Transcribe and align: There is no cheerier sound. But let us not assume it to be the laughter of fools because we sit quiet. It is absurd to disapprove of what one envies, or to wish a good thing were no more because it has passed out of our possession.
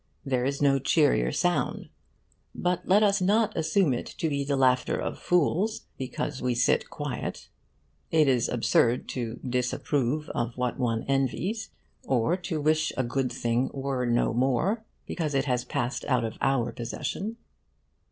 There 0.25 0.45
is 0.45 0.63
no 0.63 0.79
cheerier 0.79 1.31
sound. 1.31 1.89
But 2.55 2.87
let 2.87 3.03
us 3.03 3.21
not 3.21 3.55
assume 3.55 3.93
it 3.93 4.07
to 4.07 4.29
be 4.29 4.43
the 4.43 4.55
laughter 4.57 4.97
of 4.99 5.19
fools 5.19 5.81
because 5.95 6.41
we 6.41 6.55
sit 6.55 6.89
quiet. 6.89 7.49
It 8.09 8.27
is 8.27 8.49
absurd 8.49 9.07
to 9.09 9.39
disapprove 9.47 10.27
of 10.29 10.57
what 10.57 10.79
one 10.79 11.03
envies, 11.07 11.69
or 12.03 12.35
to 12.37 12.59
wish 12.59 12.91
a 12.97 13.03
good 13.03 13.31
thing 13.31 13.69
were 13.75 14.05
no 14.07 14.33
more 14.33 14.83
because 15.05 15.35
it 15.35 15.45
has 15.45 15.65
passed 15.65 16.03
out 16.05 16.23
of 16.23 16.35
our 16.41 16.71
possession. 16.71 17.37